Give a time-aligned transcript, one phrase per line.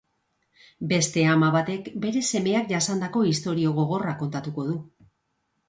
[0.93, 4.77] Beste ama batek bere semeak jasandako istorio gogorra kontatuko du.